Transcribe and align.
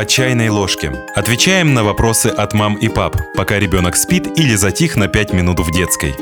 по 0.00 0.06
чайной 0.06 0.48
ложке. 0.48 0.92
Отвечаем 1.14 1.74
на 1.74 1.84
вопросы 1.84 2.28
от 2.28 2.54
мам 2.54 2.74
и 2.76 2.88
пап, 2.88 3.20
пока 3.36 3.58
ребенок 3.58 3.96
спит 3.96 4.26
или 4.34 4.54
затих 4.54 4.96
на 4.96 5.08
5 5.08 5.34
минут 5.34 5.60
в 5.60 5.70
детской. 5.70 6.14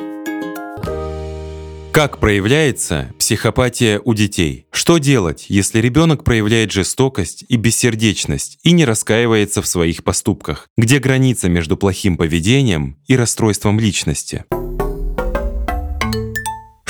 Как 1.93 2.19
проявляется 2.19 3.12
психопатия 3.21 4.01
у 4.04 4.14
детей? 4.14 4.67
Что 4.72 4.99
делать, 4.99 5.46
если 5.49 5.79
ребенок 5.79 6.25
проявляет 6.25 6.72
жестокость 6.72 7.45
и 7.49 7.55
бессердечность 7.55 8.59
и 8.64 8.73
не 8.73 8.85
раскаивается 8.85 9.62
в 9.62 9.69
своих 9.69 10.03
поступках? 10.03 10.67
Где 10.77 10.99
граница 10.99 11.49
между 11.49 11.77
плохим 11.77 12.17
поведением 12.17 12.97
и 13.07 13.17
расстройством 13.17 13.79
личности? 13.79 14.45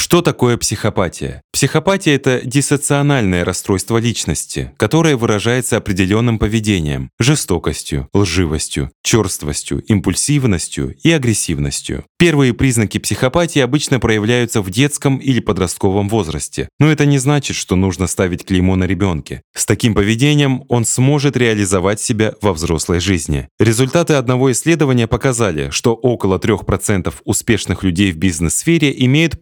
Что 0.09 0.23
такое 0.23 0.57
психопатия? 0.57 1.43
Психопатия— 1.53 2.15
это 2.17 2.41
диссоциональное 2.43 3.45
расстройство 3.45 3.99
личности, 3.99 4.73
которое 4.79 5.17
выражается 5.17 5.77
определенным 5.77 6.39
поведением, 6.39 7.11
жестокостью, 7.19 8.09
лживостью, 8.15 8.91
черствостью, 9.03 9.83
импульсивностью 9.83 10.97
и 11.03 11.11
агрессивностью. 11.11 12.07
Первые 12.19 12.55
признаки 12.55 12.97
психопатии 12.97 13.59
обычно 13.59 14.01
проявляются 14.01 14.63
в 14.63 14.71
детском 14.71 15.19
или 15.19 15.41
подростковом 15.41 16.09
возрасте, 16.09 16.71
но 16.79 16.91
это 16.91 17.05
не 17.05 17.19
значит, 17.19 17.57
что 17.57 17.77
нужно 17.77 18.07
ставить 18.07 18.47
клеймо 18.47 18.77
на 18.77 18.85
ребенке. 18.85 19.43
С 19.55 19.67
таким 19.67 19.95
поведением 19.95 20.65
он 20.69 20.87
сможет 20.87 21.37
реализовать 21.37 22.01
себя 22.01 22.33
во 22.41 22.55
взрослой 22.55 23.01
жизни. 23.01 23.49
Результаты 23.59 24.15
одного 24.15 24.53
исследования 24.53 25.07
показали, 25.07 25.69
что 25.69 25.95
около 25.95 26.39
3% 26.39 27.13
успешных 27.25 27.83
людей 27.83 28.11
в 28.13 28.17
бизнес-сфере 28.17 28.95
имеют 29.05 29.39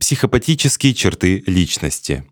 психопатические 0.57 0.95
черты 0.95 1.45
личности. 1.47 2.25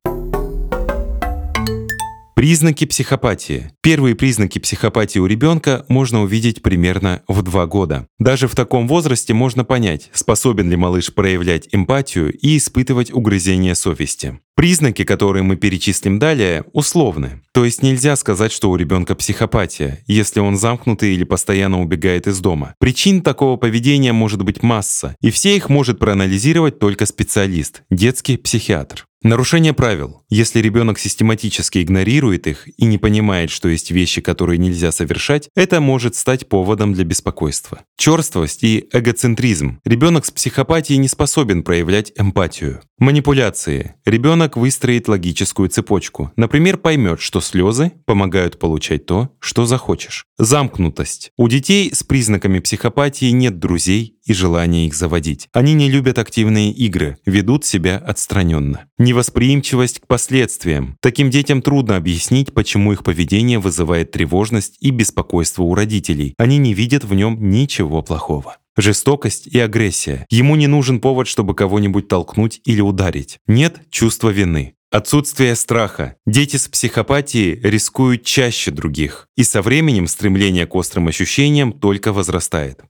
Признаки 2.34 2.84
психопатии. 2.84 3.70
Первые 3.80 4.16
признаки 4.16 4.58
психопатии 4.58 5.20
у 5.20 5.26
ребенка 5.26 5.84
можно 5.88 6.20
увидеть 6.20 6.62
примерно 6.62 7.22
в 7.28 7.42
2 7.42 7.66
года. 7.66 8.08
Даже 8.18 8.48
в 8.48 8.56
таком 8.56 8.88
возрасте 8.88 9.32
можно 9.32 9.64
понять, 9.64 10.10
способен 10.12 10.68
ли 10.68 10.74
малыш 10.74 11.14
проявлять 11.14 11.68
эмпатию 11.70 12.36
и 12.36 12.56
испытывать 12.56 13.12
угрызение 13.12 13.76
совести. 13.76 14.41
Признаки, 14.56 15.04
которые 15.04 15.44
мы 15.44 15.56
перечислим 15.56 16.18
далее, 16.18 16.64
условны. 16.72 17.42
То 17.52 17.64
есть 17.64 17.82
нельзя 17.82 18.16
сказать, 18.16 18.52
что 18.52 18.70
у 18.70 18.76
ребенка 18.76 19.14
психопатия, 19.14 20.02
если 20.06 20.41
он 20.41 20.56
замкнутый 20.56 21.14
или 21.14 21.24
постоянно 21.24 21.80
убегает 21.80 22.26
из 22.26 22.41
дома. 22.41 22.74
Причин 22.80 23.22
такого 23.22 23.56
поведения 23.56 24.12
может 24.12 24.42
быть 24.42 24.62
масса, 24.62 25.16
и 25.20 25.30
все 25.30 25.56
их 25.56 25.69
может 25.69 26.00
проанализировать 26.00 26.80
только 26.80 27.06
специалист, 27.06 27.82
детский 27.91 28.36
психиатр. 28.36 29.06
Нарушение 29.25 29.72
правил. 29.72 30.22
Если 30.28 30.61
ребенок 30.61 30.98
систематически 30.98 31.83
игнорирует 31.83 32.47
их 32.47 32.69
и 32.78 32.84
не 32.84 32.98
понимает, 32.98 33.50
что 33.50 33.70
есть 33.70 33.91
вещи, 33.91 34.20
которые 34.20 34.58
нельзя 34.58 34.92
совершать, 34.92 35.48
это 35.56 35.81
может 35.81 36.14
стать 36.14 36.47
поводом 36.47 36.92
для 36.92 37.05
беспокойства. 37.05 37.84
Черствость 37.97 38.62
и 38.64 38.86
эгоцентризм. 38.92 39.81
Ребенок 39.86 40.27
с 40.27 40.31
психопатией 40.31 40.98
не 40.98 41.08
способен 41.08 41.62
проявлять 41.62 42.12
эмпатию. 42.19 42.83
Манипуляции. 43.05 43.97
Ребенок 44.06 44.56
выстроит 44.56 45.08
логическую 45.08 45.69
цепочку. 45.69 46.33
Например, 46.36 46.78
поймет, 46.78 47.20
что 47.20 47.42
слезы 47.42 47.92
помогают 48.06 48.58
получать 48.58 49.05
то, 49.05 49.28
что 49.41 49.66
захочешь. 49.66 50.24
Замкнутость. 50.38 51.30
У 51.36 51.47
детей 51.48 51.91
с 51.94 52.02
признаками 52.02 52.60
психопатии 52.60 53.30
нет 53.30 53.58
друзей 53.58 54.16
и 54.25 54.32
желания 54.32 54.86
их 54.86 54.94
заводить. 54.94 55.48
Они 55.52 55.75
не 55.75 55.91
любят 55.91 56.19
активные 56.19 56.72
игры, 56.72 57.19
ведут 57.27 57.66
себя 57.66 57.98
отстраненно. 57.98 58.86
Невосприимчивость 58.97 60.00
к 60.00 60.06
последствиям. 60.06 60.97
Таким 61.02 61.28
детям 61.28 61.60
трудно 61.60 61.98
объяснить, 61.98 62.55
почему 62.55 62.94
их 62.94 63.05
поведение 63.05 63.58
вызывает 63.58 64.12
тревожность 64.12 64.78
и 64.80 64.88
беспокойство 64.88 65.64
у 65.64 65.75
родителей. 65.75 66.32
Они 66.38 66.56
не 66.56 66.72
видят 66.72 67.05
в 67.05 67.12
нем 67.12 67.50
ничего 67.50 68.00
плохого. 68.00 68.56
Жестокость 68.77 69.47
и 69.47 69.58
агрессия. 69.61 70.27
Ему 70.30 70.56
не 70.56 70.66
нужен 70.66 71.00
повод, 71.00 71.28
чтобы 71.28 71.54
кого-нибудь 71.54 72.09
толкнуть 72.09 72.60
или 72.65 72.81
ударить. 72.81 73.38
Нет 73.47 73.81
чувства 73.91 74.31
вины. 74.31 74.75
Отсутствие 74.91 75.56
страха. 75.56 76.16
Дети 76.26 76.56
с 76.56 76.69
психопатией 76.69 77.60
рискуют 77.60 78.25
чаще 78.25 78.71
других, 78.71 79.28
и 79.37 79.43
со 79.43 79.60
временем 79.60 80.06
стремление 80.06 80.66
к 80.66 80.75
острым 80.76 81.09
ощущениям 81.09 81.72
только 81.72 82.12
возрастает. 82.12 82.81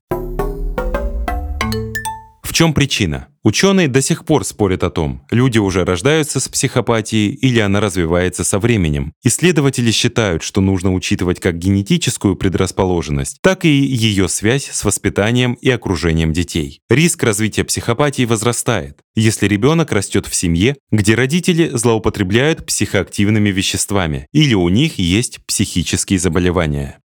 Чем 2.54 2.72
причина? 2.72 3.26
Ученые 3.42 3.88
до 3.88 4.00
сих 4.00 4.24
пор 4.24 4.44
спорят 4.44 4.84
о 4.84 4.90
том, 4.90 5.26
люди 5.32 5.58
уже 5.58 5.84
рождаются 5.84 6.38
с 6.38 6.48
психопатией 6.48 7.34
или 7.34 7.58
она 7.58 7.80
развивается 7.80 8.44
со 8.44 8.60
временем. 8.60 9.12
Исследователи 9.24 9.90
считают, 9.90 10.44
что 10.44 10.60
нужно 10.60 10.94
учитывать 10.94 11.40
как 11.40 11.58
генетическую 11.58 12.36
предрасположенность, 12.36 13.38
так 13.42 13.64
и 13.64 13.70
ее 13.70 14.28
связь 14.28 14.70
с 14.70 14.84
воспитанием 14.84 15.54
и 15.54 15.68
окружением 15.68 16.32
детей. 16.32 16.78
Риск 16.88 17.24
развития 17.24 17.64
психопатии 17.64 18.24
возрастает, 18.24 19.00
если 19.16 19.48
ребенок 19.48 19.90
растет 19.90 20.26
в 20.26 20.34
семье, 20.36 20.76
где 20.92 21.16
родители 21.16 21.70
злоупотребляют 21.72 22.64
психоактивными 22.64 23.48
веществами 23.48 24.28
или 24.32 24.54
у 24.54 24.68
них 24.68 25.00
есть 25.00 25.44
психические 25.44 26.20
заболевания. 26.20 27.00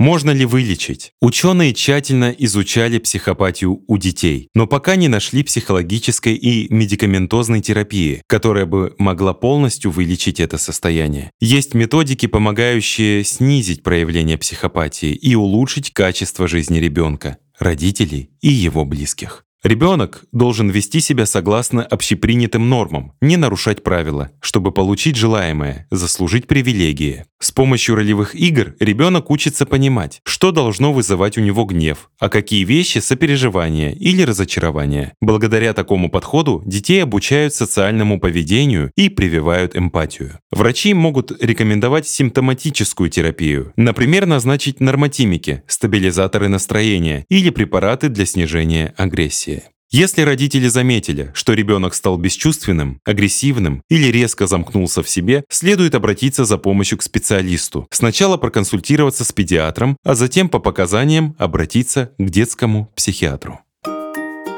Можно 0.00 0.30
ли 0.30 0.46
вылечить? 0.46 1.12
Ученые 1.20 1.74
тщательно 1.74 2.34
изучали 2.38 2.96
психопатию 2.96 3.84
у 3.86 3.98
детей, 3.98 4.48
но 4.54 4.66
пока 4.66 4.96
не 4.96 5.08
нашли 5.08 5.42
психологической 5.42 6.34
и 6.36 6.72
медикаментозной 6.72 7.60
терапии, 7.60 8.22
которая 8.26 8.64
бы 8.64 8.94
могла 8.96 9.34
полностью 9.34 9.90
вылечить 9.90 10.40
это 10.40 10.56
состояние. 10.56 11.32
Есть 11.38 11.74
методики, 11.74 12.24
помогающие 12.24 13.24
снизить 13.24 13.82
проявление 13.82 14.38
психопатии 14.38 15.12
и 15.12 15.34
улучшить 15.34 15.92
качество 15.92 16.48
жизни 16.48 16.78
ребенка, 16.78 17.36
родителей 17.58 18.30
и 18.40 18.48
его 18.48 18.86
близких. 18.86 19.44
Ребенок 19.62 20.24
должен 20.32 20.70
вести 20.70 21.00
себя 21.00 21.26
согласно 21.26 21.84
общепринятым 21.84 22.70
нормам, 22.70 23.12
не 23.20 23.36
нарушать 23.36 23.82
правила, 23.82 24.30
чтобы 24.40 24.72
получить 24.72 25.16
желаемое, 25.16 25.86
заслужить 25.90 26.46
привилегии. 26.46 27.26
С 27.42 27.52
помощью 27.52 27.94
ролевых 27.94 28.34
игр 28.34 28.74
ребенок 28.80 29.30
учится 29.30 29.66
понимать, 29.66 30.20
что 30.24 30.50
должно 30.50 30.92
вызывать 30.94 31.36
у 31.36 31.42
него 31.42 31.64
гнев, 31.64 32.10
а 32.18 32.30
какие 32.30 32.64
вещи— 32.64 32.98
сопереживание 33.00 33.94
или 33.94 34.22
разочарование. 34.22 35.12
Благодаря 35.20 35.74
такому 35.74 36.10
подходу 36.10 36.62
детей 36.64 37.02
обучают 37.02 37.54
социальному 37.54 38.18
поведению 38.18 38.92
и 38.96 39.10
прививают 39.10 39.76
эмпатию. 39.76 40.38
Врачи 40.50 40.94
могут 40.94 41.32
рекомендовать 41.42 42.08
симптоматическую 42.08 43.10
терапию, 43.10 43.72
например, 43.76 44.26
назначить 44.26 44.80
нормотимики, 44.80 45.62
стабилизаторы 45.66 46.48
настроения 46.48 47.24
или 47.28 47.50
препараты 47.50 48.08
для 48.08 48.24
снижения 48.26 48.94
агрессии. 48.96 49.49
Если 49.92 50.22
родители 50.22 50.68
заметили, 50.68 51.32
что 51.34 51.52
ребенок 51.52 51.94
стал 51.94 52.16
бесчувственным, 52.16 53.00
агрессивным 53.04 53.82
или 53.88 54.06
резко 54.06 54.46
замкнулся 54.46 55.02
в 55.02 55.08
себе, 55.08 55.42
следует 55.48 55.96
обратиться 55.96 56.44
за 56.44 56.58
помощью 56.58 56.98
к 56.98 57.02
специалисту. 57.02 57.88
Сначала 57.90 58.36
проконсультироваться 58.36 59.24
с 59.24 59.32
педиатром, 59.32 59.96
а 60.04 60.14
затем 60.14 60.48
по 60.48 60.60
показаниям 60.60 61.34
обратиться 61.38 62.12
к 62.18 62.30
детскому 62.30 62.92
психиатру. 62.94 63.58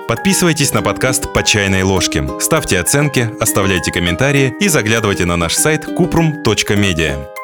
Подписывайтесь 0.06 0.75
на 0.75 0.82
подкаст 0.82 1.32
«По 1.32 1.42
чайной 1.42 1.82
ложке», 1.82 2.28
ставьте 2.38 2.78
оценки, 2.78 3.31
оставляйте 3.41 3.91
комментарии 3.91 4.53
и 4.60 4.69
заглядывайте 4.69 5.25
на 5.25 5.38
наш 5.38 5.54
сайт 5.54 5.87
kuprum.media. 5.87 7.41